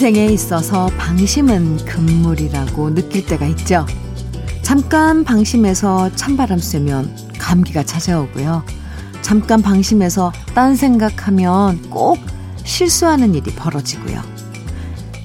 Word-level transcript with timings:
인생에 0.00 0.28
있어서 0.28 0.86
방심은 0.96 1.84
금물이라고 1.84 2.94
느낄 2.94 3.26
때가 3.26 3.44
있죠. 3.48 3.84
잠깐 4.62 5.24
방심해서 5.24 6.10
찬바람 6.16 6.58
쐬면 6.58 7.34
감기가 7.38 7.82
찾아오고요. 7.82 8.64
잠깐 9.20 9.60
방심해서 9.60 10.32
딴 10.54 10.74
생각하면 10.74 11.82
꼭 11.90 12.16
실수하는 12.64 13.34
일이 13.34 13.54
벌어지고요. 13.54 14.22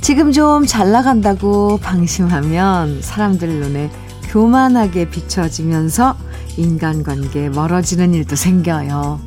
지금 0.02 0.34
좀 0.34 0.66
잘 0.68 0.92
나간다고 0.92 1.78
방심하면 1.78 3.02
사람들 3.02 3.48
눈에 3.48 3.90
교만하게 4.28 5.10
비춰지면서 5.10 6.18
인간관계 6.58 7.48
멀어지는 7.48 8.14
일도 8.14 8.36
생겨요. 8.36 9.22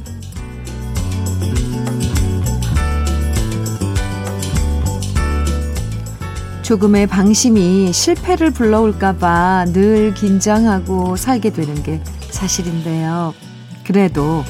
조금의 6.68 7.06
방심이 7.06 7.90
실패를 7.94 8.50
불러올까봐 8.50 9.68
늘 9.72 10.12
긴장하고 10.12 11.16
살게 11.16 11.48
되는 11.48 11.82
게 11.82 12.02
사실인데요. 12.28 13.32
그래도 13.86 14.44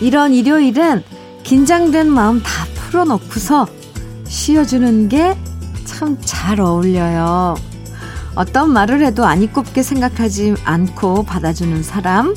이런 0.00 0.32
일요일은 0.32 1.04
긴장된 1.42 2.08
마음 2.10 2.42
다 2.42 2.64
풀어놓고서 2.74 3.66
쉬어주는 4.26 5.10
게 5.10 5.36
참 5.84 6.16
잘 6.22 6.58
어울려요. 6.58 7.54
어떤 8.34 8.72
말을 8.72 9.04
해도 9.04 9.26
안이꼽게 9.26 9.82
생각하지 9.82 10.54
않고 10.64 11.24
받아주는 11.24 11.82
사람, 11.82 12.34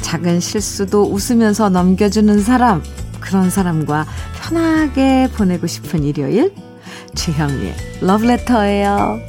작은 0.00 0.38
실수도 0.38 1.10
웃으면서 1.10 1.70
넘겨주는 1.70 2.40
사람, 2.40 2.84
그런 3.18 3.50
사람과 3.50 4.06
편하게 4.40 5.28
보내고 5.34 5.66
싶은 5.66 6.04
일요일, 6.04 6.54
주현미의 7.14 7.74
러브레터예요. 8.00 9.20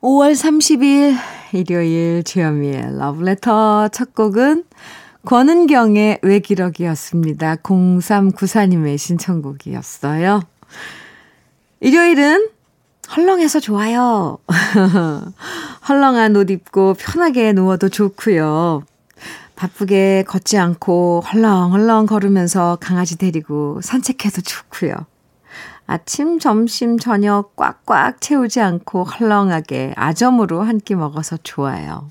5월 0.00 0.32
30일 0.32 1.16
일요일 1.52 2.22
주현미의 2.24 2.98
러브레터 2.98 3.88
첫 3.88 4.14
곡은 4.14 4.64
권은경의 5.24 6.18
외기록이었습니다. 6.22 7.56
0394님의 7.56 8.98
신청곡이었어요. 8.98 10.42
일요일은 11.80 12.48
헐렁해서 13.16 13.60
좋아요. 13.60 14.38
헐렁한 15.88 16.36
옷 16.36 16.50
입고 16.50 16.94
편하게 16.98 17.52
누워도 17.52 17.88
좋고요. 17.88 18.82
바쁘게 19.56 20.24
걷지 20.26 20.58
않고 20.58 21.22
헐렁헐렁 21.32 22.06
걸으면서 22.06 22.76
강아지 22.80 23.16
데리고 23.16 23.80
산책해도 23.82 24.42
좋고요. 24.42 24.94
아침, 25.86 26.38
점심, 26.38 26.98
저녁 26.98 27.54
꽉꽉 27.56 28.20
채우지 28.20 28.60
않고 28.60 29.04
헐렁하게 29.04 29.92
아점으로 29.96 30.62
한 30.62 30.78
끼 30.78 30.94
먹어서 30.94 31.36
좋아요. 31.42 32.10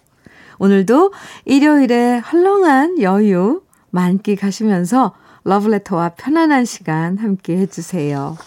오늘도 0.60 1.12
일요일에 1.46 2.20
헐렁한 2.20 3.02
여유 3.02 3.62
만끽하시면서 3.92 5.14
러브레터와 5.44 6.10
편안한 6.10 6.66
시간 6.66 7.18
함께 7.18 7.58
해주세요. 7.58 8.38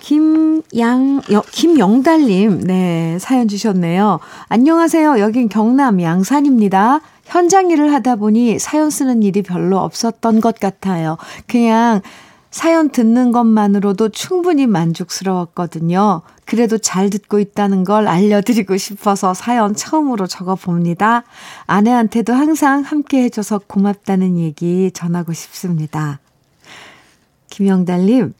김양, 0.00 1.20
김영달님, 1.52 2.60
네, 2.64 3.18
사연 3.20 3.46
주셨네요. 3.46 4.18
안녕하세요. 4.48 5.20
여긴 5.20 5.48
경남 5.48 6.00
양산입니다. 6.02 7.00
현장 7.24 7.70
일을 7.70 7.92
하다 7.92 8.16
보니 8.16 8.58
사연 8.58 8.90
쓰는 8.90 9.22
일이 9.22 9.42
별로 9.42 9.78
없었던 9.78 10.40
것 10.40 10.58
같아요. 10.58 11.18
그냥 11.46 12.00
사연 12.52 12.90
듣는 12.90 13.32
것만으로도 13.32 14.10
충분히 14.10 14.66
만족스러웠거든요. 14.66 16.20
그래도 16.44 16.76
잘 16.76 17.08
듣고 17.08 17.40
있다는 17.40 17.82
걸 17.82 18.06
알려드리고 18.06 18.76
싶어서 18.76 19.32
사연 19.32 19.74
처음으로 19.74 20.26
적어봅니다. 20.26 21.24
아내한테도 21.66 22.34
항상 22.34 22.82
함께 22.82 23.22
해줘서 23.22 23.58
고맙다는 23.58 24.38
얘기 24.38 24.90
전하고 24.92 25.32
싶습니다. 25.32 26.20
김영달님, 27.48 28.34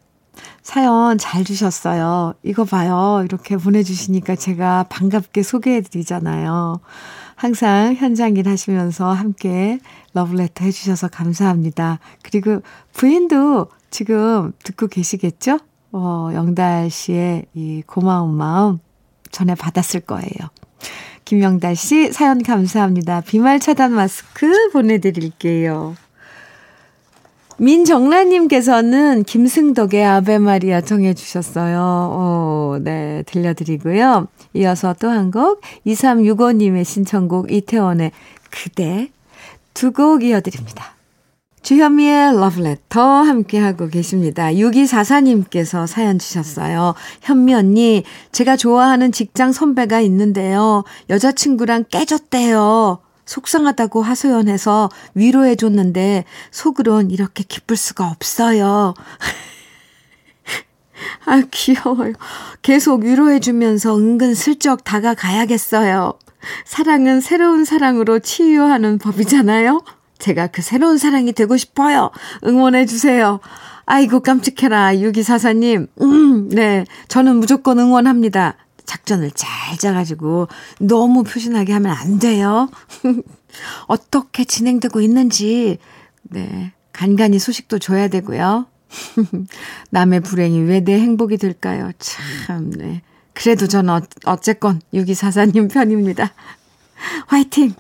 사연 0.63 1.17
잘 1.17 1.43
주셨어요. 1.43 2.35
이거 2.43 2.65
봐요. 2.65 3.23
이렇게 3.25 3.57
보내주시니까 3.57 4.37
제가 4.37 4.85
반갑게 4.91 5.43
소개해드리잖아요. 5.43 6.81
항상 7.35 7.95
현장 7.95 8.37
일 8.37 8.47
하시면서 8.47 9.11
함께 9.11 9.81
러브레터 10.13 10.67
해주셔서 10.67 11.09
감사합니다. 11.09 11.99
그리고 12.23 12.61
부인도 12.93 13.69
지금 13.93 14.53
듣고 14.65 14.89
계시겠죠? 14.89 15.61
어, 15.93 16.31
영달 16.35 16.91
씨의 16.91 17.45
이 17.55 17.83
고마운 17.87 18.35
마음 18.35 18.81
전해 19.31 19.55
받았을 19.55 20.01
거예요. 20.01 20.33
김영달 21.25 21.77
씨 21.77 22.11
사연 22.11 22.43
감사합니다. 22.43 23.21
비말 23.21 23.61
차단 23.61 23.93
마스크 23.93 24.71
보내드릴게요. 24.73 25.95
민정란님께서는 27.59 29.23
김승덕의 29.25 30.05
아베 30.05 30.39
마리아 30.39 30.81
정해 30.81 31.15
주셨어요. 31.15 31.79
어, 31.81 32.79
네, 32.81 33.23
들려드리고요. 33.27 34.27
이어서 34.55 34.95
또 34.99 35.09
한 35.11 35.31
곡, 35.31 35.61
2365님의 35.87 36.85
신청곡 36.85 37.53
이태원의 37.53 38.11
그대 38.51 39.11
두 39.75 39.93
곡 39.93 40.25
이어드립니다. 40.25 40.97
주현미의 41.63 42.37
러브레터 42.37 43.01
함께하고 43.01 43.89
계십니다. 43.89 44.49
6244님께서 44.49 45.87
사연 45.87 46.19
주셨어요. 46.19 46.95
현미 47.23 47.55
언니, 47.55 48.03
제가 48.33 48.57
좋아하는 48.57 49.13
직장 49.13 49.53
선배가 49.53 50.01
있는데요. 50.01 50.85
여자친구랑 51.09 51.85
깨졌대요. 51.91 52.99
속상하다고 53.25 54.03
하소연해서 54.03 54.91
위로해줬는데 55.15 56.25
속으론 56.51 57.13
이렇게 57.13 57.45
기쁠 57.45 57.77
수가 57.77 58.09
없어요. 58.09 58.95
아, 61.25 61.43
귀여워요. 61.51 62.15
계속 62.63 63.03
위로해주면서 63.03 63.97
은근 63.97 64.35
슬쩍 64.35 64.83
다가가야겠어요. 64.83 66.15
사랑은 66.65 67.21
새로운 67.21 67.65
사랑으로 67.65 68.19
치유하는 68.19 68.99
법이잖아요. 68.99 69.81
제가 70.23 70.47
그 70.47 70.63
새로운 70.63 70.99
사랑이 70.99 71.33
되고 71.33 71.57
싶어요. 71.57 72.11
응원해주세요. 72.47 73.41
아이고, 73.87 74.21
깜찍해라. 74.21 74.95
6244님. 74.95 75.89
음, 76.01 76.49
네. 76.49 76.85
저는 77.09 77.37
무조건 77.37 77.81
응원합니다. 77.81 78.55
작전을 78.85 79.33
잘 79.33 79.77
짜가지고 79.79 80.47
너무 80.79 81.25
표신하게 81.25 81.73
하면 81.73 81.93
안 81.93 82.21
돼요. 82.21 82.71
어떻게 83.89 84.45
진행되고 84.45 85.01
있는지, 85.01 85.79
네. 86.23 86.73
간간히 86.93 87.41
소식도 87.41 87.81
줘야 87.81 88.07
되고요. 88.07 88.67
남의 89.91 90.21
불행이 90.21 90.61
왜 90.61 90.81
내 90.85 91.01
행복이 91.01 91.37
될까요? 91.37 91.91
참, 91.99 92.71
네. 92.71 93.03
그래도 93.35 93.67
저는 93.67 93.95
어, 93.95 94.01
어쨌건 94.27 94.81
6244님 94.95 95.73
편입니다. 95.73 96.33
화이팅! 97.27 97.75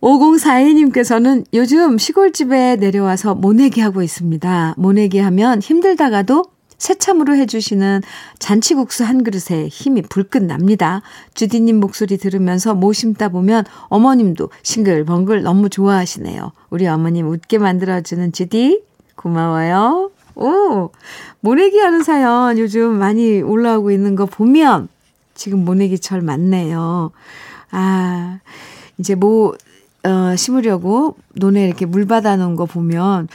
5042님께서는 0.00 1.44
요즘 1.52 1.98
시골집에 1.98 2.76
내려와서 2.76 3.34
모내기 3.34 3.80
하고 3.80 4.02
있습니다. 4.02 4.74
모내기 4.76 5.18
하면 5.18 5.60
힘들다가도 5.60 6.44
새참으로 6.78 7.36
해주시는 7.36 8.00
잔치국수 8.38 9.04
한 9.04 9.22
그릇에 9.22 9.68
힘이 9.68 10.00
불끈 10.00 10.46
납니다. 10.46 11.02
주디님 11.34 11.78
목소리 11.78 12.16
들으면서 12.16 12.74
모 12.74 12.94
심다 12.94 13.28
보면 13.28 13.64
어머님도 13.88 14.48
싱글벙글 14.62 15.42
너무 15.42 15.68
좋아하시네요. 15.68 16.52
우리 16.70 16.86
어머님 16.86 17.28
웃게 17.28 17.58
만들어주는 17.58 18.32
주디 18.32 18.82
고마워요. 19.14 20.10
오 20.36 20.90
모내기 21.40 21.78
하는 21.78 22.02
사연 22.02 22.58
요즘 22.58 22.98
많이 22.98 23.42
올라오고 23.42 23.90
있는 23.90 24.16
거 24.16 24.24
보면 24.24 24.88
지금 25.34 25.66
모내기철 25.66 26.22
맞네요. 26.22 27.10
아 27.72 28.38
이제 28.96 29.14
뭐 29.14 29.54
어, 30.04 30.36
심으려고 30.36 31.16
논에 31.34 31.66
이렇게 31.66 31.86
물 31.86 32.06
받아 32.06 32.36
놓은 32.36 32.56
거 32.56 32.66
보면 32.66 33.28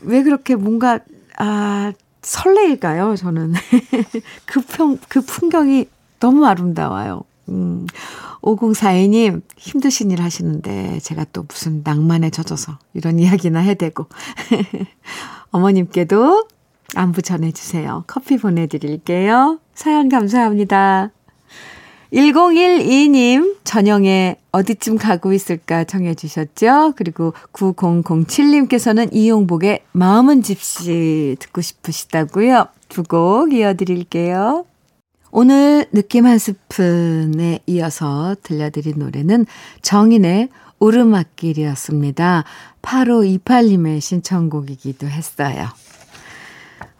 왜 0.00 0.22
그렇게 0.22 0.56
뭔가 0.56 1.00
아 1.38 1.92
설레일까요? 2.22 3.16
저는 3.16 3.52
그 4.46 4.60
평, 4.62 4.98
그 5.08 5.20
풍경이 5.20 5.86
너무 6.18 6.44
아름다워요. 6.46 7.22
음, 7.48 7.86
5042님 8.40 9.42
힘드신 9.56 10.10
일 10.10 10.20
하시는데 10.22 10.98
제가 11.00 11.26
또 11.32 11.44
무슨 11.48 11.82
낭만에 11.84 12.30
젖어서 12.30 12.78
이런 12.94 13.18
이야기나 13.18 13.60
해대고 13.60 14.06
어머님께도 15.52 16.48
안부 16.94 17.22
전해주세요. 17.22 18.04
커피 18.06 18.38
보내드릴게요. 18.38 19.60
사연 19.74 20.08
감사합니다. 20.08 21.10
1012님, 22.12 23.56
전영에 23.64 24.36
어디쯤 24.52 24.96
가고 24.96 25.32
있을까 25.32 25.84
정해 25.84 26.14
주셨죠? 26.14 26.94
그리고 26.96 27.34
9007님께서는 27.52 29.08
이용복의 29.12 29.82
마음은 29.92 30.42
집시 30.42 31.36
듣고 31.38 31.60
싶으시다고요? 31.60 32.68
두 32.88 33.02
곡 33.02 33.52
이어드릴게요. 33.52 34.64
오늘 35.32 35.86
느낌 35.92 36.24
한 36.24 36.38
스푼에 36.38 37.58
이어서 37.66 38.36
들려드린 38.42 38.98
노래는 38.98 39.44
정인의 39.82 40.48
오르막길이었습니다. 40.78 42.44
8528님의 42.82 44.00
신청곡이기도 44.00 45.08
했어요. 45.08 45.66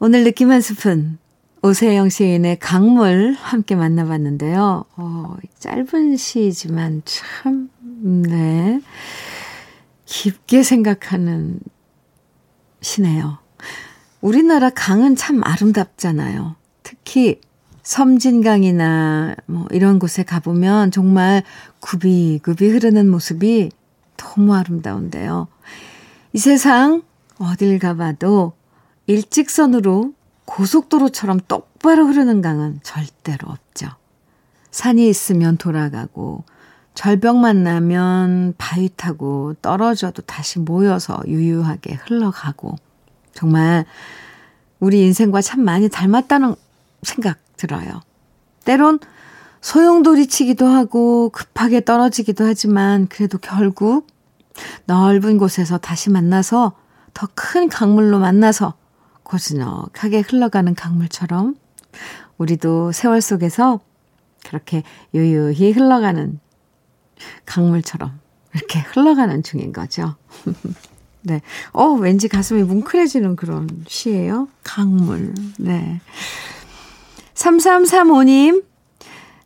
오늘 0.01 0.25
느낌 0.25 0.51
한 0.51 0.61
스푼 0.61 1.19
오세영 1.63 2.11
시인의 2.11 2.59
강물 2.59 3.35
함께 3.39 3.75
만나봤는데요. 3.75 4.85
어, 4.97 5.37
짧은 5.59 6.17
시지만 6.17 7.03
참, 7.05 7.71
네. 8.03 8.81
깊게 10.05 10.63
생각하는 10.63 11.59
시네요. 12.81 13.39
우리나라 14.21 14.71
강은 14.71 15.17
참 15.17 15.43
아름답잖아요. 15.43 16.57
특히 16.83 17.41
섬진강이나 17.83 19.37
뭐 19.47 19.67
이런 19.71 19.99
곳에 19.99 20.25
가보면 20.25 20.91
정말 20.91 21.43
굽이굽이 21.81 22.69
흐르는 22.69 23.09
모습이 23.09 23.71
너무 24.17 24.55
아름다운데요. 24.55 25.49
이 26.33 26.39
세상 26.39 27.03
어딜 27.39 27.79
가봐도 27.79 28.53
일직선으로 29.07 30.16
고속도로처럼 30.47 31.41
똑바로 31.49 32.07
흐르는 32.07 32.41
강은 32.41 32.81
절대로 32.83 33.51
없죠. 33.51 33.89
산이 34.71 35.09
있으면 35.09 35.57
돌아가고 35.57 36.45
절벽 36.95 37.37
만나면 37.37 38.55
바위 38.57 38.89
타고 38.97 39.55
떨어져도 39.61 40.23
다시 40.23 40.59
모여서 40.59 41.21
유유하게 41.27 41.95
흘러가고 41.95 42.77
정말 43.33 43.85
우리 44.81 45.03
인생과 45.03 45.43
참 45.43 45.61
많이 45.61 45.89
닮았다는 45.89 46.55
생각 47.03 47.39
들어요. 47.57 48.01
때론 48.65 48.99
소용돌이치기도 49.61 50.67
하고 50.67 51.31
급하게 51.31 51.85
떨어지기도 51.85 52.45
하지만 52.45 53.09
그래도 53.09 53.39
결국 53.39 54.07
넓은 54.87 55.39
곳에서 55.39 55.77
다시 55.79 56.11
만나서 56.11 56.73
더 57.13 57.29
큰 57.35 57.69
강물로 57.69 58.19
만나서 58.19 58.75
고즈넉하게 59.27 60.21
흘러가는 60.21 60.75
강물처럼 60.75 61.57
우리도 62.39 62.93
세월 62.93 63.21
속에서 63.21 63.81
그렇게 64.47 64.83
유유히 65.15 65.73
흘러가는 65.73 66.39
강물처럼 67.45 68.21
이렇게 68.55 68.81
흘러가는 68.81 69.43
중인 69.43 69.73
거죠. 69.73 70.15
네. 71.23 71.43
어, 71.73 71.87
왠지 71.89 72.29
가슴이 72.29 72.63
뭉클해지는 72.63 73.35
그런 73.35 73.69
시예요. 73.89 74.49
강물. 74.63 75.35
네. 75.59 76.01
3335님, 77.35 78.65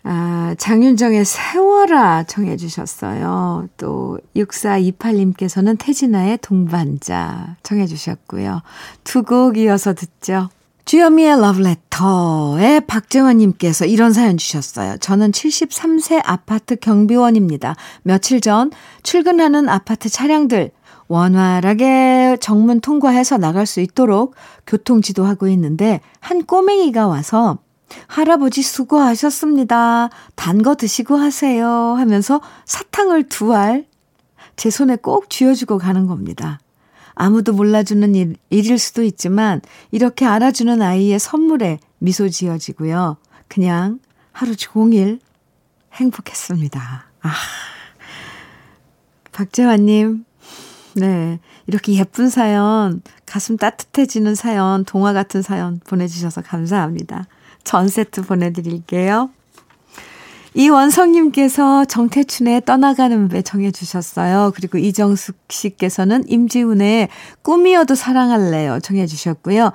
아, 0.02 0.54
장윤정의 0.58 1.24
세워라 1.24 2.22
청해 2.24 2.56
주셨어요. 2.56 3.68
또 3.76 4.18
6428님께서는 4.34 5.76
태진아의 5.78 6.38
동반자 6.38 7.56
청해 7.62 7.86
주셨고요. 7.86 8.62
두 9.04 9.22
곡 9.22 9.58
이어서 9.58 9.92
듣죠. 9.94 10.48
주현미의 10.86 11.40
러브레터에 11.40 12.80
박재원님께서 12.80 13.84
이런 13.84 14.12
사연 14.12 14.38
주셨어요. 14.38 14.96
저는 14.96 15.30
73세 15.30 16.20
아파트 16.24 16.74
경비원입니다. 16.76 17.76
며칠 18.02 18.40
전 18.40 18.72
출근하는 19.02 19.68
아파트 19.68 20.08
차량들 20.08 20.70
원활하게 21.06 22.38
정문 22.40 22.80
통과해서 22.80 23.36
나갈 23.36 23.66
수 23.66 23.80
있도록 23.80 24.34
교통 24.66 25.02
지도하고 25.02 25.46
있는데 25.48 26.00
한 26.20 26.44
꼬맹이가 26.44 27.06
와서 27.06 27.58
할아버지 28.06 28.62
수고하셨습니다. 28.62 30.10
단 30.34 30.62
거 30.62 30.74
드시고 30.74 31.16
하세요. 31.16 31.66
하면서 31.68 32.40
사탕을 32.64 33.28
두 33.28 33.52
알 33.54 33.86
제 34.56 34.68
손에 34.68 34.96
꼭 34.96 35.30
쥐어주고 35.30 35.78
가는 35.78 36.06
겁니다. 36.06 36.60
아무도 37.14 37.52
몰라주는 37.54 38.14
일, 38.14 38.36
일일 38.50 38.78
수도 38.78 39.02
있지만 39.02 39.62
이렇게 39.90 40.26
알아주는 40.26 40.82
아이의 40.82 41.18
선물에 41.18 41.78
미소 41.98 42.28
지어지고요. 42.28 43.16
그냥 43.48 44.00
하루 44.32 44.54
종일 44.56 45.18
행복했습니다. 45.94 47.04
아. 47.22 47.32
박재환님, 49.32 50.24
네. 50.96 51.40
이렇게 51.66 51.94
예쁜 51.94 52.28
사연, 52.28 53.00
가슴 53.26 53.56
따뜻해지는 53.56 54.34
사연, 54.34 54.84
동화 54.84 55.12
같은 55.12 55.40
사연 55.40 55.80
보내주셔서 55.86 56.42
감사합니다. 56.42 57.26
전 57.64 57.88
세트 57.88 58.22
보내드릴게요. 58.22 59.30
이원성님께서 60.54 61.84
정태춘의 61.84 62.64
떠나가는 62.64 63.28
배 63.28 63.42
정해주셨어요. 63.42 64.52
그리고 64.54 64.78
이정숙 64.78 65.36
씨께서는 65.48 66.24
임지훈의 66.26 67.08
꿈이어도 67.42 67.94
사랑할래요 67.94 68.80
정해주셨고요. 68.80 69.72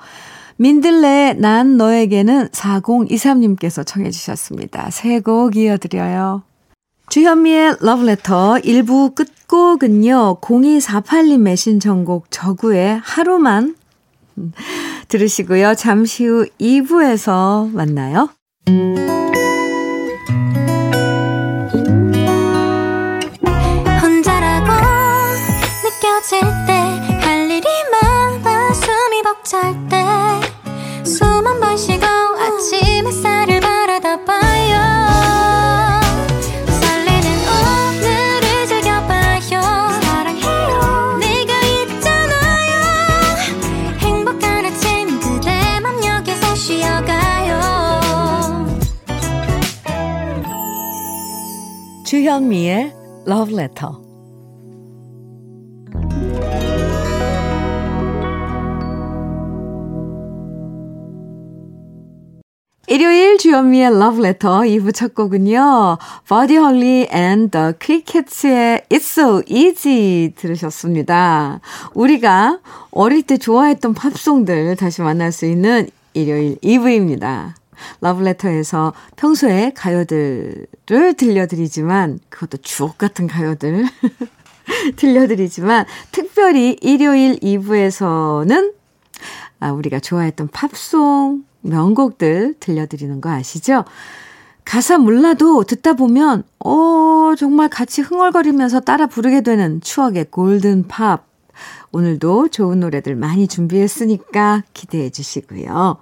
민들레 0.58 1.34
난 1.34 1.76
너에게는 1.76 2.48
4023님께서 2.48 3.86
청해주셨습니다. 3.86 4.90
세곡 4.90 5.56
이어드려요. 5.56 6.42
주현미의 7.08 7.76
러브레터 7.80 8.56
1부 8.64 9.14
끝곡은요. 9.14 10.40
0248님의 10.40 11.56
신청곡 11.56 12.26
저구의 12.30 13.00
하루만 13.02 13.76
들으시고요. 15.08 15.74
잠시 15.74 16.26
후 16.26 16.46
2부에서 16.60 17.70
만나요. 17.72 18.28
혼자라고 24.02 24.66
느껴질 25.84 26.40
때 26.66 26.72
할 27.22 27.50
일이 27.50 27.66
많아 27.92 28.72
숨이 28.72 29.22
벅찰 29.22 29.72
때 29.88 29.96
숨 31.04 31.46
한 31.46 31.60
번 31.60 31.76
쉬고 31.76 32.04
아침 32.06 33.06
햇살 33.06 33.35
주현미의 52.26 52.92
Love 53.28 53.54
Letter. 53.54 53.92
일요일 62.88 63.38
주현미의 63.38 63.86
Love 63.92 64.18
Letter 64.18 64.58
2부 64.62 64.92
첫 64.92 65.14
곡은요. 65.14 65.98
Buddy 66.28 66.56
Holly 66.56 67.06
and 67.14 67.52
the 67.52 67.74
Crickets의 67.78 68.86
It's 68.88 69.04
So 69.04 69.42
Easy 69.46 70.32
들으셨습니다. 70.34 71.60
우리가 71.94 72.58
어릴 72.90 73.22
때 73.22 73.36
좋아했던 73.36 73.94
팝송들 73.94 74.74
다시 74.74 75.00
만날 75.00 75.30
수 75.30 75.46
있는 75.46 75.88
일요일 76.12 76.56
2부입니다. 76.56 77.52
러브레터에서 78.00 78.92
평소에 79.16 79.72
가요들을 79.74 81.14
들려드리지만 81.16 82.20
그것도 82.28 82.58
주옥 82.58 82.98
같은 82.98 83.26
가요들 83.26 83.84
들려드리지만 84.96 85.86
특별히 86.12 86.76
일요일 86.80 87.38
2부에서는 87.40 88.74
아, 89.60 89.72
우리가 89.72 90.00
좋아했던 90.00 90.48
팝송 90.48 91.44
명곡들 91.62 92.54
들려드리는 92.60 93.20
거 93.20 93.30
아시죠? 93.30 93.84
가사 94.64 94.98
몰라도 94.98 95.62
듣다 95.62 95.94
보면 95.94 96.42
어 96.58 97.34
정말 97.38 97.68
같이 97.68 98.02
흥얼거리면서 98.02 98.80
따라 98.80 99.06
부르게 99.06 99.40
되는 99.40 99.80
추억의 99.80 100.26
골든 100.30 100.88
팝 100.88 101.24
오늘도 101.92 102.48
좋은 102.48 102.80
노래들 102.80 103.14
많이 103.14 103.48
준비했으니까 103.48 104.64
기대해 104.74 105.08
주시고요. 105.10 105.96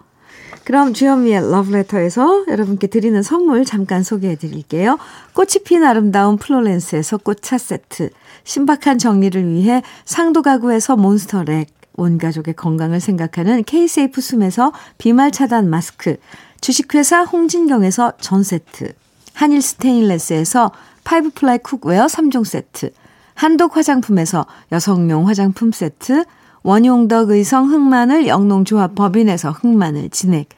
그럼 0.63 0.95
주현미의 0.95 1.51
러브레터에서 1.51 2.45
여러분께 2.49 2.87
드리는 2.87 3.23
선물 3.23 3.65
잠깐 3.65 4.03
소개해 4.03 4.37
드릴게요. 4.37 4.99
꽃이 5.33 5.65
핀 5.65 5.85
아름다운 5.85 6.37
플로렌스에서 6.37 7.19
꽃차 7.19 7.59
세트, 7.59 8.11
신박한 8.45 8.99
정리를 8.99 9.51
위해 9.51 9.83
상도 10.05 10.43
가구에서 10.43 10.97
몬스터렉, 10.97 11.69
온 11.97 12.19
가족의 12.19 12.55
건강을 12.55 13.01
생각하는 13.01 13.65
케이세이프 13.65 14.21
숨에서 14.21 14.73
비말 14.99 15.31
차단 15.31 15.69
마스크, 15.69 16.17
주식회사 16.61 17.25
홍진경에서 17.25 18.15
전 18.21 18.43
세트, 18.43 18.93
한일 19.35 19.63
스테인레스에서 19.63 20.73
five 21.05 21.31
ply 21.35 21.59
cookware 21.59 22.07
3종 22.07 22.45
세트, 22.45 22.91
한독 23.35 23.77
화장품에서 23.77 24.47
여성용 24.73 25.29
화장품 25.29 25.73
세트, 25.73 26.25
원용덕 26.65 27.31
의성 27.31 27.71
흑마늘 27.71 28.27
영농조합 28.27 28.95
법인에서 28.95 29.51
흑마늘 29.51 30.09
진액, 30.09 30.49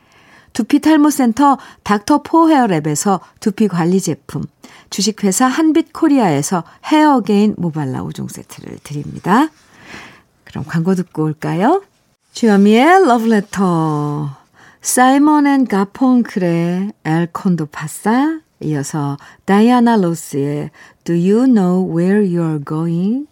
두피 0.52 0.80
탈모센터 0.80 1.58
닥터포 1.82 2.46
헤어랩에서 2.46 3.20
두피 3.40 3.66
관리 3.66 4.00
제품, 4.00 4.44
주식회사 4.88 5.46
한빛코리아에서 5.46 6.62
헤어게인 6.84 7.56
모발라 7.58 8.04
5종 8.04 8.30
세트를 8.30 8.78
드립니다. 8.84 9.50
그럼 10.44 10.64
광고 10.64 10.94
듣고 10.94 11.24
올까요? 11.24 11.82
주현미의 12.32 13.04
러브레터, 13.06 14.30
사이먼 14.80 15.46
앤 15.48 15.66
가펑클의 15.66 16.92
El 17.02 17.26
Condor 17.32 17.66
Pasa, 17.66 18.38
이어서 18.60 19.16
다이아나 19.44 19.96
로스의 19.96 20.70
Do 21.02 21.14
You 21.16 21.46
Know 21.46 21.98
Where 21.98 22.24
You're 22.24 22.64
Going? 22.64 23.26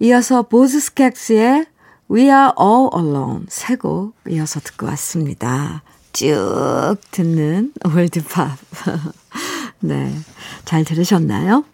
이어서 0.00 0.42
보즈 0.42 0.78
스캑스의 0.78 1.66
We 2.10 2.22
Are 2.24 2.52
All 2.60 2.90
Alone 2.96 3.46
세 3.48 3.76
곡 3.76 4.14
이어서 4.28 4.60
듣고 4.60 4.86
왔습니다. 4.86 5.82
쭉 6.12 6.96
듣는 7.12 7.72
월드팝. 7.84 8.58
네. 9.80 10.12
잘 10.64 10.84
들으셨나요? 10.84 11.64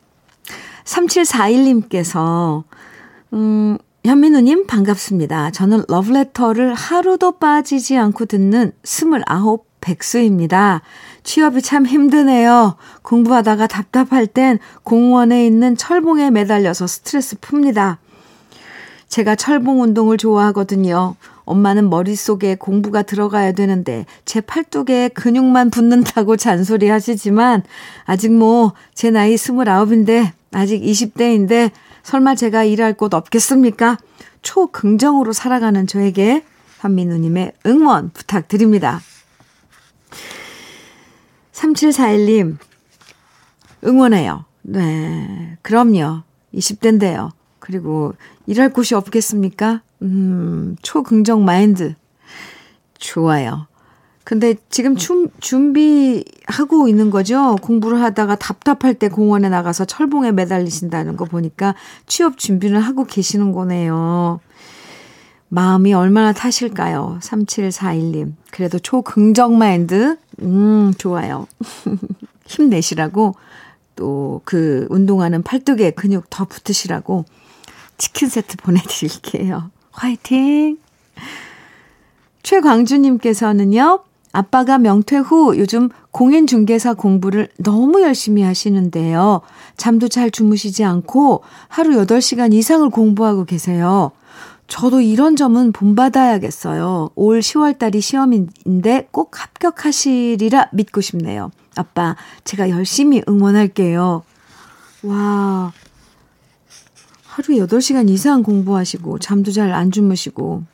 3741님께서, 0.84 2.64
음, 3.32 3.78
현민우님 4.04 4.66
반갑습니다. 4.66 5.50
저는 5.50 5.84
러브레터를 5.88 6.74
하루도 6.74 7.38
빠지지 7.38 7.96
않고 7.96 8.26
듣는 8.26 8.72
29 8.84 9.64
백수입니다. 9.80 10.82
취업이 11.24 11.62
참 11.62 11.86
힘드네요. 11.86 12.76
공부하다가 13.02 13.66
답답할 13.66 14.26
땐 14.26 14.58
공원에 14.84 15.46
있는 15.46 15.76
철봉에 15.76 16.30
매달려서 16.30 16.86
스트레스 16.86 17.36
풉니다. 17.36 17.96
제가 19.08 19.36
철봉 19.36 19.82
운동을 19.82 20.18
좋아하거든요. 20.18 21.14
엄마는 21.44 21.88
머릿속에 21.90 22.56
공부가 22.56 23.02
들어가야 23.02 23.52
되는데 23.52 24.04
제 24.24 24.40
팔뚝에 24.40 25.10
근육만 25.10 25.70
붙는다고 25.70 26.36
잔소리 26.38 26.88
하시지만 26.88 27.62
아직 28.04 28.32
뭐 28.32 28.72
제 28.94 29.10
나이 29.10 29.34
29인데 29.34 30.32
아직 30.52 30.80
20대인데 30.82 31.70
설마 32.02 32.34
제가 32.34 32.64
일할 32.64 32.94
곳 32.94 33.12
없겠습니까? 33.14 33.98
초긍정으로 34.42 35.32
살아가는 35.32 35.86
저에게 35.86 36.44
현민우님의 36.80 37.52
응원 37.66 38.10
부탁드립니다. 38.10 39.00
3741님, 41.52 42.56
응원해요. 43.84 44.44
네, 44.62 45.58
그럼요. 45.62 46.22
20대인데요. 46.54 47.32
그리고 47.66 48.14
일할 48.46 48.72
곳이 48.72 48.94
없겠습니까? 48.94 49.82
음, 50.02 50.76
초긍정 50.82 51.44
마인드. 51.44 51.96
좋아요. 52.96 53.66
근데 54.22 54.54
지금 54.70 54.94
춤, 54.94 55.28
준비하고 55.40 56.86
있는 56.86 57.10
거죠? 57.10 57.56
공부를 57.62 58.00
하다가 58.02 58.36
답답할 58.36 58.94
때 58.94 59.08
공원에 59.08 59.48
나가서 59.48 59.84
철봉에 59.84 60.30
매달리신다는 60.30 61.16
거 61.16 61.24
보니까 61.24 61.74
취업 62.06 62.38
준비를 62.38 62.78
하고 62.78 63.04
계시는 63.04 63.50
거네요. 63.50 64.38
마음이 65.48 65.92
얼마나 65.92 66.32
타실까요? 66.32 67.18
3741님. 67.20 68.34
그래도 68.52 68.78
초긍정 68.78 69.58
마인드, 69.58 70.16
음, 70.42 70.92
좋아요. 70.98 71.48
힘내시라고, 72.46 73.34
또 73.96 74.26
그 74.44 74.86
운동하는 74.90 75.42
팔뚝에 75.42 75.90
근육 75.90 76.30
더 76.30 76.44
붙으시라고 76.44 77.24
치킨 77.98 78.28
세트 78.28 78.56
보내드릴게요. 78.62 79.70
화이팅! 79.90 80.78
최광주님께서는요, 82.42 84.00
아빠가 84.32 84.78
명퇴 84.78 85.16
후 85.16 85.56
요즘 85.58 85.88
공인중개사 86.10 86.94
공부를 86.94 87.48
너무 87.58 88.02
열심히 88.02 88.42
하시는데요. 88.42 89.40
잠도 89.76 90.08
잘 90.08 90.30
주무시지 90.30 90.84
않고 90.84 91.42
하루 91.68 91.96
8시간 92.04 92.52
이상을 92.52 92.88
공부하고 92.90 93.46
계세요. 93.46 94.12
저도 94.68 95.00
이런 95.00 95.36
점은 95.36 95.72
본받아야겠어요. 95.72 97.10
올 97.14 97.40
10월달이 97.40 98.00
시험인데 98.00 99.08
꼭 99.10 99.40
합격하시리라 99.40 100.68
믿고 100.72 101.00
싶네요. 101.00 101.50
아빠, 101.76 102.16
제가 102.44 102.68
열심히 102.70 103.22
응원할게요. 103.28 104.22
와, 105.04 105.72
하루에 107.36 107.58
8시간 107.58 108.08
이상 108.08 108.42
공부하시고, 108.42 109.18
잠도 109.18 109.52
잘 109.52 109.70
안 109.70 109.90
주무시고. 109.90 110.64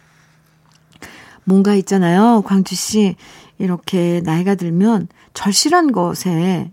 뭔가 1.42 1.74
있잖아요. 1.74 2.42
광주 2.46 2.76
씨, 2.76 3.16
이렇게 3.58 4.20
나이가 4.24 4.54
들면 4.54 5.08
절실한 5.34 5.90
것에 5.90 6.70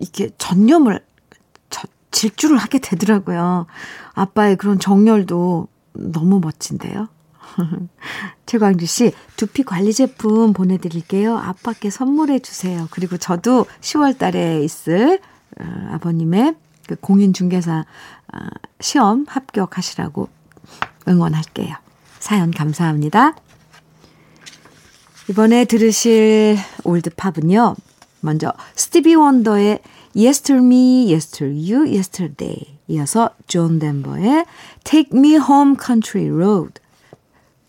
이렇게, 0.00 0.30
전념을, 0.36 1.00
질주를 2.10 2.56
하게 2.56 2.80
되더라고요. 2.80 3.66
아빠의 4.14 4.56
그런 4.56 4.80
정열도 4.80 5.68
너무 5.92 6.40
멋진데요. 6.40 7.06
최광주 8.46 8.86
씨, 8.86 9.12
두피 9.36 9.62
관리 9.62 9.92
제품 9.92 10.52
보내드릴게요. 10.52 11.38
아빠께 11.38 11.88
선물해 11.88 12.40
주세요. 12.40 12.88
그리고 12.90 13.16
저도 13.16 13.66
10월 13.80 14.18
달에 14.18 14.64
있을 14.64 15.20
어, 15.60 15.88
아버님의 15.92 16.56
그 16.86 16.96
공인중개사 16.96 17.84
어, 18.34 18.38
시험 18.80 19.24
합격하시라고 19.28 20.28
응원할게요. 21.08 21.74
사연 22.18 22.50
감사합니다. 22.50 23.34
이번에 25.30 25.64
들으실 25.64 26.56
올드팝은요. 26.84 27.76
먼저 28.20 28.52
스티비 28.74 29.14
원더의 29.14 29.80
Yesterday, 30.14 31.10
Yesterday, 31.12 31.94
Yesterday 31.94 32.78
이어서 32.88 33.30
존 33.46 33.78
덴버의 33.78 34.44
Take 34.84 35.18
Me 35.18 35.32
Home 35.36 35.76
Country 35.82 36.28
Road 36.28 36.74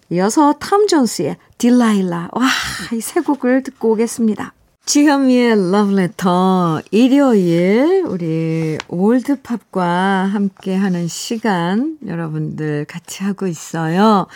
이어서 0.09 0.53
탐 0.53 0.85
존스의 0.87 1.37
Delilah 1.57 2.27
와, 2.33 2.47
이 2.93 2.99
세 2.99 3.21
곡을 3.21 3.63
듣고 3.63 3.91
오겠습니다. 3.93 4.53
지현미의 4.85 5.71
러브레터 5.71 6.81
일요일 6.91 8.03
우리 8.05 8.77
올드팝과 8.87 9.83
함께하는 10.25 11.07
시간 11.07 11.97
여러분들 12.05 12.85
같이 12.85 13.23
하고 13.23 13.47
있어요. 13.47 14.27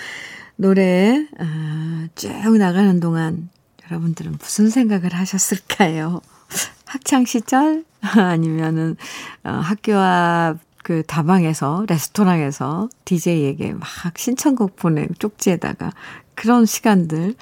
노래 0.55 1.27
아, 1.39 2.07
쭉 2.15 2.57
나가는 2.57 2.99
동안 2.99 3.49
여러분들은 3.85 4.37
무슨 4.39 4.69
생각을 4.69 5.13
하셨을까요? 5.13 6.21
학창 6.85 7.25
시절 7.25 7.83
아니면은 8.01 8.95
어, 9.43 9.49
학교 9.51 9.95
앞 9.95 10.67
그 10.87 11.03
다방에서 11.05 11.85
레스토랑에서 11.89 12.87
DJ에게 13.03 13.73
막 13.73 13.85
신청곡 14.15 14.77
보내 14.77 15.05
쪽지에다가 15.19 15.91
그런 16.33 16.65
시간들 16.65 17.35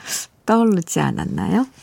떠오르지 0.45 0.99
않았나요? 0.99 1.65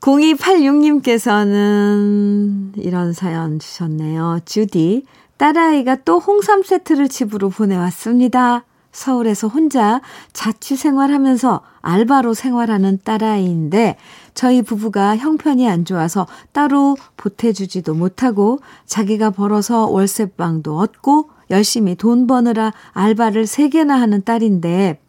0286님께서는 0.00 2.76
이런 2.76 3.14
사연 3.14 3.58
주셨네요. 3.58 4.40
주디, 4.44 5.06
딸아이가 5.38 5.96
또 6.04 6.18
홍삼 6.18 6.62
세트를 6.62 7.08
집으로 7.08 7.48
보내왔습니다. 7.48 8.64
서울에서 8.92 9.48
혼자 9.48 10.00
자취 10.32 10.76
생활하면서 10.76 11.62
알바로 11.80 12.32
생활하는 12.32 13.00
딸아이인데 13.04 13.96
저희 14.34 14.62
부부가 14.62 15.16
형편이 15.16 15.68
안 15.68 15.84
좋아서 15.84 16.28
따로 16.52 16.96
보태주지도 17.16 17.94
못하고 17.94 18.60
자기가 18.86 19.30
벌어서 19.30 19.86
월세방도 19.86 20.78
얻고 20.78 21.30
열심히 21.50 21.96
돈 21.96 22.26
버느라 22.26 22.72
알바를 22.92 23.44
3개나 23.44 23.98
하는 23.98 24.24
딸인데 24.24 25.00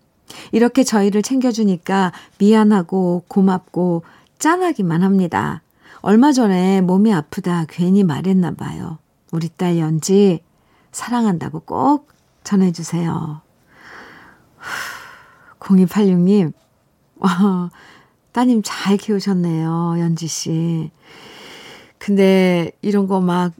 이렇게 0.51 0.83
저희를 0.83 1.21
챙겨주니까 1.21 2.11
미안하고 2.37 3.23
고맙고 3.27 4.03
짠하기만 4.39 5.03
합니다. 5.03 5.61
얼마 6.01 6.31
전에 6.31 6.81
몸이 6.81 7.13
아프다 7.13 7.65
괜히 7.67 8.03
말했나 8.03 8.51
봐요. 8.51 8.97
우리 9.31 9.49
딸 9.49 9.77
연지 9.77 10.41
사랑한다고 10.91 11.61
꼭 11.61 12.09
전해주세요. 12.43 13.41
0286님, 15.59 16.53
와, 17.17 17.69
따님 18.31 18.61
잘 18.63 18.97
키우셨네요, 18.97 19.95
연지 19.99 20.27
씨. 20.27 20.91
근데 21.97 22.71
이런 22.81 23.07
거 23.07 23.19
막 23.19 23.53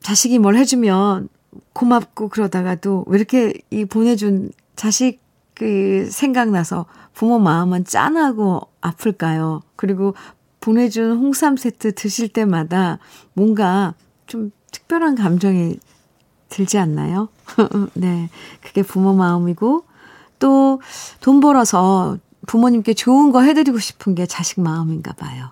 자식이 0.00 0.38
뭘 0.38 0.56
해주면 0.56 1.28
고맙고 1.74 2.28
그러다가도 2.30 3.04
왜 3.08 3.18
이렇게 3.18 3.52
이 3.70 3.84
보내준 3.84 4.50
자식 4.74 5.20
그 5.58 6.08
생각나서 6.10 6.86
부모 7.14 7.38
마음은 7.38 7.84
짠하고 7.84 8.60
아플까요? 8.80 9.62
그리고 9.76 10.14
보내준 10.60 11.16
홍삼 11.18 11.56
세트 11.56 11.94
드실 11.94 12.28
때마다 12.28 12.98
뭔가 13.34 13.94
좀 14.26 14.52
특별한 14.70 15.16
감정이 15.16 15.78
들지 16.48 16.78
않나요? 16.78 17.28
네. 17.94 18.30
그게 18.62 18.82
부모 18.82 19.12
마음이고, 19.14 19.84
또 20.38 20.78
돈 21.20 21.40
벌어서 21.40 22.16
부모님께 22.46 22.94
좋은 22.94 23.32
거 23.32 23.42
해드리고 23.42 23.78
싶은 23.78 24.14
게 24.14 24.26
자식 24.26 24.60
마음인가 24.60 25.12
봐요. 25.14 25.50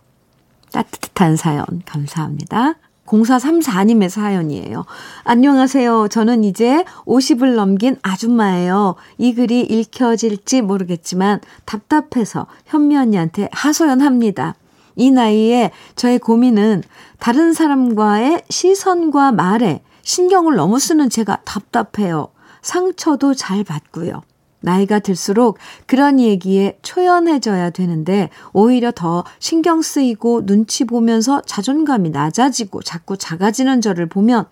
따뜻한 0.73 1.37
사연, 1.37 1.67
감사합니다. 1.85 2.75
0434님의 3.07 4.09
사연이에요. 4.09 4.85
안녕하세요. 5.25 6.09
저는 6.09 6.45
이제 6.45 6.85
50을 7.07 7.55
넘긴 7.55 7.97
아줌마예요. 8.03 8.97
이 9.19 9.35
글이 9.35 9.61
읽혀질지 9.63 10.63
모르겠지만 10.63 11.41
답답해서 11.65 12.47
현미 12.67 12.97
언니한테 12.97 13.49
하소연합니다. 13.53 14.55
이 14.97 15.11
나이에 15.11 15.71
저의 15.95 16.19
고민은 16.19 16.83
다른 17.19 17.53
사람과의 17.53 18.43
시선과 18.49 19.33
말에 19.33 19.83
신경을 20.03 20.57
너무 20.57 20.79
쓰는 20.79 21.11
제가 21.11 21.41
답답해요. 21.45 22.29
상처도 22.63 23.35
잘 23.35 23.65
받고요. 23.65 24.23
나이가 24.67 24.99
들수록 24.99 25.59
그런 25.87 26.19
얘기에 26.19 26.79
초연해져야 26.83 27.71
되는데 27.71 28.31
오히려 28.53 28.91
더 28.91 29.23
신경 29.39 29.81
쓰이고 29.81 30.45
눈치 30.45 30.85
보면서 30.85 31.41
자존감이 31.43 32.11
낮아지고 32.11 32.83
자꾸 32.83 33.17
작아지는 33.17 33.81
저를 33.81 34.07
보면 34.07 34.47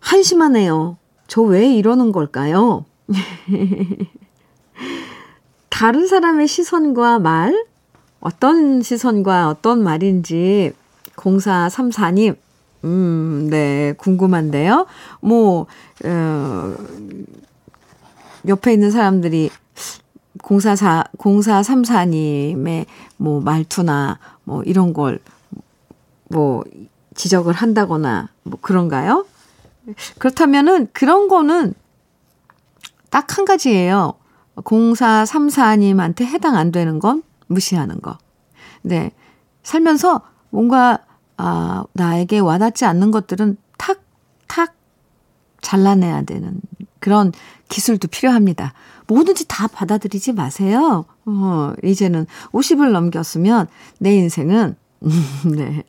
한심하네요. 0.00 0.98
저 1.26 1.42
왜 1.42 1.74
이러는 1.74 2.12
걸까요? 2.12 2.84
다른 5.70 6.06
사람의 6.06 6.46
시선과 6.46 7.20
말, 7.20 7.64
어떤 8.20 8.82
시선과 8.82 9.48
어떤 9.48 9.82
말인지 9.82 10.72
0434님, 11.16 12.36
음, 12.84 13.48
네, 13.50 13.94
궁금한데요. 13.96 14.86
뭐, 15.22 15.66
어, 16.04 16.74
옆에 18.46 18.72
있는 18.72 18.90
사람들이 18.90 19.50
044, 20.42 21.04
0434님의 21.18 22.86
뭐 23.16 23.40
말투나 23.40 24.18
뭐 24.44 24.62
이런 24.62 24.92
걸 24.92 25.18
뭐 26.30 26.64
지적을 27.14 27.52
한다거나 27.52 28.28
뭐 28.44 28.58
그런가요? 28.60 29.26
그렇다면은 30.18 30.88
그런 30.92 31.28
거는 31.28 31.74
딱 33.10 33.36
한 33.36 33.44
가지예요. 33.44 34.14
0434님한테 34.56 36.22
해당 36.22 36.56
안 36.56 36.70
되는 36.70 36.98
건 36.98 37.22
무시하는 37.48 38.00
거. 38.00 38.18
네. 38.82 39.10
살면서 39.62 40.20
뭔가, 40.50 40.98
아, 41.36 41.84
나에게 41.92 42.38
와닿지 42.38 42.84
않는 42.84 43.10
것들은 43.10 43.56
탁, 43.76 44.00
탁 44.46 44.74
잘라내야 45.60 46.22
되는 46.22 46.60
그런 47.00 47.32
기술도 47.68 48.08
필요합니다. 48.08 48.72
뭐든지 49.06 49.46
다 49.48 49.66
받아들이지 49.66 50.32
마세요. 50.32 51.04
어, 51.26 51.72
이제는 51.82 52.26
50을 52.52 52.92
넘겼으면 52.92 53.66
내 53.98 54.14
인생은, 54.14 54.76
네. 55.56 55.82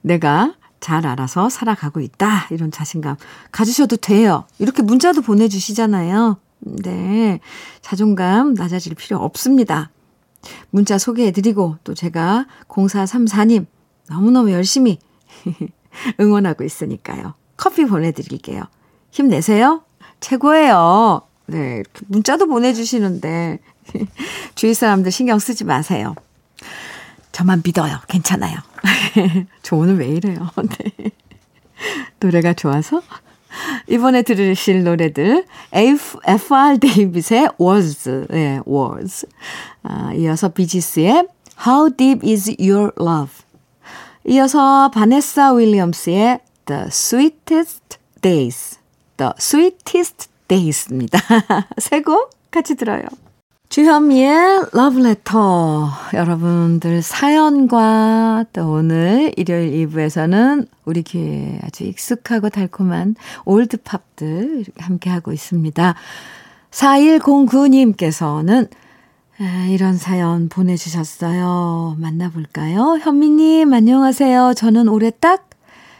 내가 0.00 0.54
잘 0.80 1.06
알아서 1.06 1.48
살아가고 1.48 2.00
있다. 2.00 2.48
이런 2.50 2.70
자신감 2.70 3.16
가지셔도 3.52 3.96
돼요. 3.96 4.44
이렇게 4.58 4.82
문자도 4.82 5.22
보내주시잖아요. 5.22 6.38
네. 6.60 7.40
자존감 7.80 8.54
낮아질 8.54 8.94
필요 8.94 9.18
없습니다. 9.18 9.90
문자 10.70 10.98
소개해드리고 10.98 11.78
또 11.84 11.94
제가 11.94 12.46
0434님 12.68 13.66
너무너무 14.08 14.52
열심히 14.52 14.98
응원하고 16.20 16.64
있으니까요. 16.64 17.34
커피 17.56 17.86
보내드릴게요. 17.86 18.64
힘내세요. 19.10 19.82
최고예요. 20.24 21.20
네, 21.46 21.82
문자도 22.06 22.46
보내주시는데 22.46 23.58
주위 24.54 24.72
사람들 24.72 25.12
신경 25.12 25.38
쓰지 25.38 25.64
마세요. 25.64 26.14
저만 27.32 27.60
믿어요. 27.62 27.98
괜찮아요. 28.08 28.56
저 29.62 29.76
오늘 29.76 29.98
왜 29.98 30.08
이래요? 30.08 30.48
네. 30.56 31.10
노래가 32.20 32.54
좋아서 32.54 33.02
이번에 33.86 34.22
들으실 34.22 34.82
노래들 34.82 35.44
F, 35.72 36.18
FR 36.24 36.78
데이빗의 36.78 37.50
Was, 37.60 38.26
예, 38.32 38.60
Was. 38.66 39.26
아, 39.82 40.14
이어서 40.14 40.48
비지스의 40.48 41.28
How 41.66 41.94
Deep 41.94 42.26
Is 42.26 42.56
Your 42.58 42.92
Love. 42.98 43.44
이어서 44.26 44.90
바네사 44.90 45.52
윌리엄스의 45.52 46.40
The 46.64 46.84
Sweetest 46.86 47.98
Days. 48.22 48.83
The 49.16 49.32
Sweetest 49.38 50.28
Days입니다. 50.48 51.18
세곡 51.78 52.30
같이 52.50 52.74
들어요. 52.74 53.02
주현미의 53.68 54.66
러브레터. 54.72 55.90
여러분들 56.12 57.02
사연과 57.02 58.44
또 58.52 58.70
오늘 58.70 59.32
일요일 59.36 59.88
2부에서는 59.88 60.68
우리 60.84 61.02
귀에 61.02 61.58
아주 61.64 61.84
익숙하고 61.84 62.50
달콤한 62.50 63.16
올드팝들 63.44 64.66
함께하고 64.78 65.32
있습니다. 65.32 65.94
4109님께서는 66.70 68.68
아, 69.40 69.66
이런 69.68 69.96
사연 69.96 70.48
보내주셨어요. 70.48 71.96
만나볼까요? 71.98 72.98
현미님, 73.02 73.72
안녕하세요. 73.72 74.54
저는 74.56 74.86
올해 74.88 75.10
딱 75.10 75.50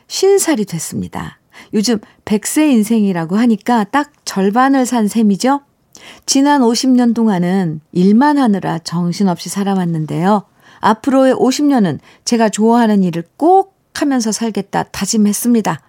50살이 0.06 0.68
됐습니다. 0.68 1.38
요즘 1.74 1.98
100세 2.24 2.70
인생이라고 2.70 3.36
하니까 3.36 3.84
딱 3.84 4.12
절반을 4.24 4.86
산 4.86 5.08
셈이죠? 5.08 5.60
지난 6.26 6.60
50년 6.60 7.14
동안은 7.14 7.80
일만 7.92 8.38
하느라 8.38 8.78
정신없이 8.78 9.48
살아왔는데요. 9.48 10.44
앞으로의 10.80 11.34
50년은 11.34 11.98
제가 12.24 12.48
좋아하는 12.48 13.02
일을 13.02 13.24
꼭 13.36 13.74
하면서 13.94 14.32
살겠다 14.32 14.84
다짐했습니다. 14.84 15.80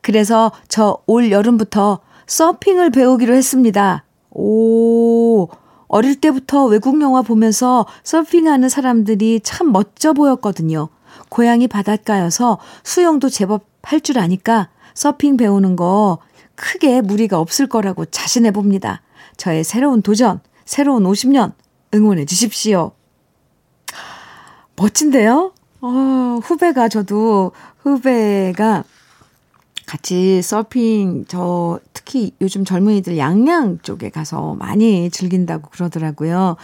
그래서 0.00 0.52
저 0.68 0.98
올 1.06 1.30
여름부터 1.30 2.00
서핑을 2.26 2.90
배우기로 2.90 3.34
했습니다. 3.34 4.04
오, 4.30 5.48
어릴 5.88 6.20
때부터 6.20 6.66
외국 6.66 7.00
영화 7.00 7.22
보면서 7.22 7.86
서핑하는 8.04 8.68
사람들이 8.68 9.40
참 9.42 9.72
멋져 9.72 10.12
보였거든요. 10.12 10.88
고향이 11.30 11.68
바닷가여서 11.68 12.58
수영도 12.84 13.28
제법 13.28 13.64
할 13.82 14.00
줄 14.00 14.18
아니까 14.18 14.68
서핑 14.98 15.36
배우는 15.36 15.76
거 15.76 16.18
크게 16.56 17.02
무리가 17.02 17.38
없을 17.38 17.68
거라고 17.68 18.04
자신해 18.04 18.50
봅니다. 18.50 19.00
저의 19.36 19.62
새로운 19.62 20.02
도전, 20.02 20.40
새로운 20.64 21.04
50년 21.04 21.52
응원해 21.94 22.24
주십시오. 22.24 22.90
멋진데요? 24.74 25.52
어, 25.82 26.40
후배가 26.42 26.88
저도 26.88 27.52
후배가 27.78 28.82
같이 29.86 30.42
서핑 30.42 31.26
저 31.28 31.78
특히 31.92 32.32
요즘 32.40 32.64
젊은이들 32.64 33.18
양양 33.18 33.78
쪽에 33.82 34.10
가서 34.10 34.56
많이 34.58 35.10
즐긴다고 35.10 35.70
그러더라고요. 35.70 36.56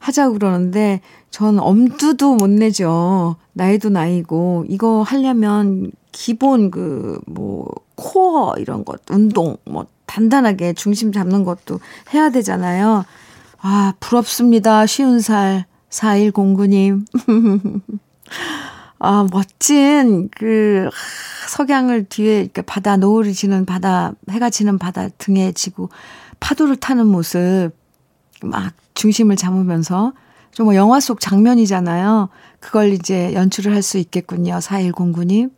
하자고 0.00 0.32
그러는데 0.34 1.02
전 1.30 1.58
엄두도 1.58 2.36
못 2.36 2.48
내죠. 2.48 3.36
나이도 3.52 3.90
나이고 3.90 4.64
이거 4.70 5.02
하려면 5.02 5.92
기본 6.14 6.70
그 6.70 7.18
뭐 7.26 7.68
코어 7.96 8.54
이런 8.58 8.84
것 8.84 9.00
운동 9.10 9.56
뭐 9.64 9.86
단단하게 10.06 10.74
중심 10.74 11.12
잡는 11.12 11.44
것도 11.44 11.80
해야 12.12 12.30
되잖아요. 12.30 13.04
아, 13.60 13.94
부럽습니다. 13.98 14.86
쉬운 14.86 15.20
살 15.20 15.64
4109님. 15.90 17.04
아, 18.98 19.26
멋진 19.30 20.28
그 20.36 20.88
석양을 21.48 22.04
뒤에 22.04 22.40
이렇게 22.40 22.62
바다 22.62 22.96
노을이 22.96 23.32
지는 23.34 23.66
바다 23.66 24.12
해가 24.30 24.50
지는 24.50 24.78
바다 24.78 25.08
등에 25.18 25.52
지고 25.52 25.90
파도를 26.40 26.76
타는 26.76 27.06
모습 27.06 27.70
막 28.42 28.72
중심을 28.94 29.36
잡으면서 29.36 30.12
정말 30.52 30.76
영화 30.76 31.00
속 31.00 31.20
장면이잖아요. 31.20 32.28
그걸 32.60 32.92
이제 32.92 33.34
연출을 33.34 33.74
할 33.74 33.82
수 33.82 33.98
있겠군요. 33.98 34.58
4109님. 34.58 35.50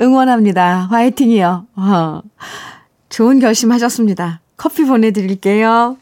응원합니다. 0.00 0.88
화이팅이요. 0.90 1.66
어. 1.76 2.22
좋은 3.08 3.40
결심 3.40 3.72
하셨습니다. 3.72 4.40
커피 4.56 4.84
보내드릴게요. 4.84 5.96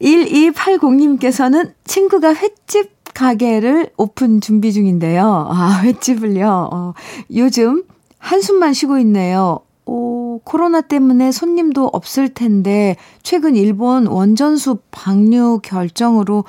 1280님께서는 0.00 1.72
친구가 1.84 2.34
횟집 2.34 2.96
가게를 3.14 3.90
오픈 3.96 4.40
준비 4.42 4.72
중인데요. 4.72 5.48
아, 5.50 5.80
횟집을요. 5.82 6.68
어, 6.70 6.92
요즘 7.34 7.84
한숨만 8.18 8.74
쉬고 8.74 8.98
있네요. 8.98 9.60
오, 9.86 10.40
코로나 10.44 10.80
때문에 10.80 11.32
손님도 11.32 11.86
없을 11.92 12.28
텐데, 12.28 12.96
최근 13.22 13.56
일본 13.56 14.06
원전수 14.06 14.78
방류 14.90 15.60
결정으로 15.62 16.44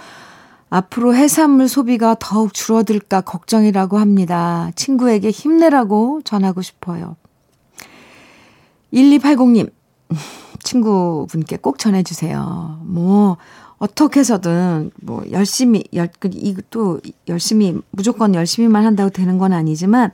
앞으로 0.70 1.16
해산물 1.16 1.68
소비가 1.68 2.16
더욱 2.20 2.54
줄어들까 2.54 3.22
걱정이라고 3.22 3.98
합니다. 3.98 4.72
친구에게 4.76 5.32
힘내라고 5.32 6.22
전하고 6.24 6.62
싶어요. 6.62 7.16
1280님, 8.94 9.72
친구분께 10.64 11.58
꼭 11.58 11.80
전해주세요. 11.80 12.82
뭐, 12.84 13.38
어떻게 13.78 14.22
해서든, 14.22 14.92
뭐, 15.02 15.24
열심히, 15.32 15.84
열, 15.94 16.10
그, 16.20 16.30
이것도 16.34 17.02
열심히, 17.28 17.80
무조건 17.92 18.34
열심히만 18.34 18.86
한다고 18.86 19.10
되는 19.10 19.38
건 19.38 19.54
아니지만, 19.54 20.12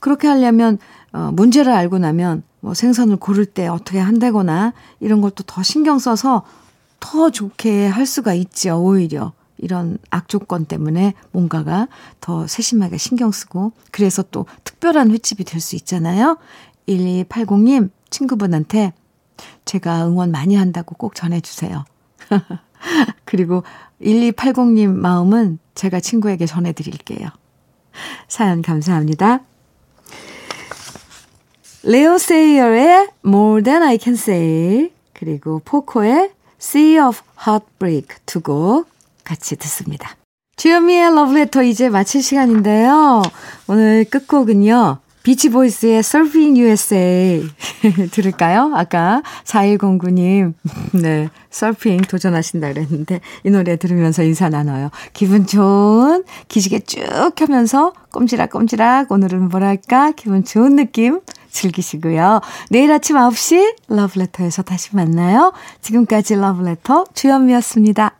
그렇게 0.00 0.28
하려면, 0.28 0.78
어, 1.12 1.30
문제를 1.32 1.72
알고 1.72 1.98
나면, 1.98 2.42
뭐, 2.60 2.74
생선을 2.74 3.16
고를 3.16 3.46
때 3.46 3.66
어떻게 3.68 3.98
한다거나, 3.98 4.74
이런 5.00 5.20
것도 5.20 5.44
더 5.46 5.62
신경 5.62 5.98
써서 5.98 6.44
더 7.00 7.30
좋게 7.30 7.86
할 7.86 8.06
수가 8.06 8.34
있죠, 8.34 8.78
오히려. 8.82 9.32
이런 9.58 9.98
악조건 10.10 10.66
때문에 10.66 11.14
뭔가가 11.32 11.88
더 12.20 12.46
세심하게 12.46 12.98
신경 12.98 13.32
쓰고, 13.32 13.72
그래서 13.90 14.22
또 14.30 14.46
특별한 14.64 15.10
횟집이 15.10 15.44
될 15.44 15.60
수 15.60 15.76
있잖아요. 15.76 16.38
1280님, 16.88 17.90
친구분한테 18.10 18.92
제가 19.64 20.06
응원 20.06 20.30
많이 20.30 20.54
한다고 20.54 20.94
꼭 20.94 21.14
전해주세요. 21.14 21.84
그리고 23.24 23.64
1280님 24.00 24.88
마음은 24.88 25.58
제가 25.74 26.00
친구에게 26.00 26.46
전해드릴게요. 26.46 27.28
사연 28.28 28.62
감사합니다. 28.62 29.40
레오 31.82 32.18
세이어의 32.18 33.10
More 33.24 33.62
Than 33.62 33.82
I 33.82 33.98
Can 34.00 34.14
Say 34.14 34.92
그리고 35.12 35.60
포코의 35.64 36.32
Sea 36.60 36.98
of 36.98 37.20
Heartbreak 37.46 38.08
두곡 38.26 38.88
같이 39.26 39.56
듣습니다. 39.56 40.16
주현미의 40.56 41.14
러브레터 41.14 41.62
이제 41.64 41.90
마칠 41.90 42.22
시간인데요. 42.22 43.22
오늘 43.66 44.06
끝곡은요. 44.08 45.00
비치보이스의 45.26 45.98
Surfing 45.98 46.60
USA 46.60 47.44
들을까요? 48.12 48.70
아까 48.76 49.22
4109님, 49.44 50.54
네, 51.02 51.28
서핑 51.50 52.02
도전하신다 52.02 52.72
그랬는데 52.72 53.20
이 53.42 53.50
노래 53.50 53.76
들으면서 53.76 54.22
인사 54.22 54.48
나눠요. 54.48 54.90
기분 55.12 55.44
좋은 55.44 56.22
기지개 56.46 56.80
쭉 56.80 57.02
하면서 57.38 57.92
꼼지락꼼지락 58.12 59.10
오늘은 59.10 59.48
뭐랄까 59.48 60.12
기분 60.12 60.44
좋은 60.44 60.76
느낌 60.76 61.20
즐기시고요. 61.50 62.40
내일 62.70 62.92
아침 62.92 63.16
9시 63.16 63.78
러브레터에서 63.88 64.62
다시 64.62 64.94
만나요. 64.94 65.52
지금까지 65.80 66.36
러브레터 66.36 67.06
주현미였습니다. 67.14 68.16